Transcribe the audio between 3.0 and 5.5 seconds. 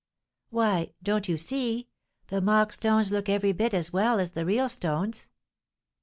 look every bit as well as the real stones?